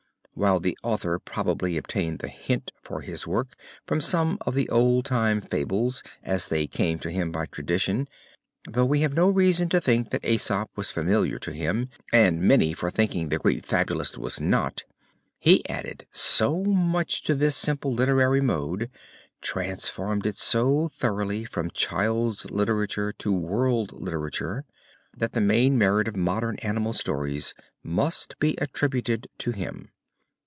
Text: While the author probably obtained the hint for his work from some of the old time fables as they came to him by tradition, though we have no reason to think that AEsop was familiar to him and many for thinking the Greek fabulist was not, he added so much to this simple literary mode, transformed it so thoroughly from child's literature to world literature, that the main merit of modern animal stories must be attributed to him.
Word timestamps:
While 0.33 0.59
the 0.61 0.77
author 0.81 1.19
probably 1.19 1.77
obtained 1.77 2.17
the 2.17 2.27
hint 2.29 2.71
for 2.81 3.01
his 3.01 3.27
work 3.27 3.49
from 3.85 4.01
some 4.01 4.39
of 4.41 4.55
the 4.55 4.67
old 4.69 5.05
time 5.05 5.39
fables 5.39 6.01
as 6.23 6.47
they 6.47 6.65
came 6.65 6.97
to 6.99 7.11
him 7.11 7.31
by 7.31 7.45
tradition, 7.45 8.07
though 8.67 8.85
we 8.85 9.01
have 9.01 9.13
no 9.13 9.29
reason 9.29 9.69
to 9.69 9.81
think 9.81 10.09
that 10.09 10.23
AEsop 10.23 10.69
was 10.75 10.89
familiar 10.89 11.37
to 11.39 11.51
him 11.51 11.89
and 12.11 12.41
many 12.41 12.73
for 12.73 12.89
thinking 12.89 13.29
the 13.29 13.37
Greek 13.37 13.63
fabulist 13.65 14.17
was 14.17 14.39
not, 14.39 14.83
he 15.37 15.67
added 15.69 16.07
so 16.11 16.63
much 16.63 17.21
to 17.23 17.35
this 17.35 17.55
simple 17.57 17.93
literary 17.93 18.41
mode, 18.41 18.89
transformed 19.41 20.25
it 20.25 20.37
so 20.37 20.87
thoroughly 20.87 21.43
from 21.43 21.69
child's 21.69 22.49
literature 22.49 23.11
to 23.19 23.31
world 23.31 23.91
literature, 23.91 24.63
that 25.15 25.33
the 25.33 25.41
main 25.41 25.77
merit 25.77 26.07
of 26.07 26.15
modern 26.15 26.55
animal 26.63 26.93
stories 26.93 27.53
must 27.83 28.39
be 28.39 28.55
attributed 28.59 29.27
to 29.37 29.51
him. 29.51 29.89